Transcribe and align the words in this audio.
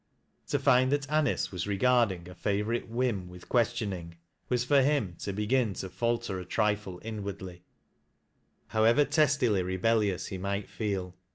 To 0.47 0.57
find 0.57 0.91
that 0.91 1.05
AlIcc 1.09 1.51
win 1.51 1.69
regarding 1.69 2.27
a 2.27 2.33
favorite 2.33 2.87
whim 2.89 3.29
with 3.29 3.47
questioning, 3.47 4.15
was 4.49 4.63
foi 4.63 4.81
him 4.81 5.15
to 5.19 5.31
begin 5.31 5.75
to 5.75 5.89
falter 5.89 6.39
a 6.39 6.43
trifle 6.45 6.99
inwardly, 7.03 7.61
however 8.69 9.05
testily 9.05 9.61
rebellious 9.61 10.25
he 10.25 10.39
might 10.39 10.67
feel. 10.71 11.13